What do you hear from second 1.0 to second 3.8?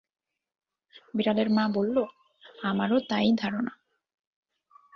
বিড়ালের মা বলল, আমারও তাই ধারণা।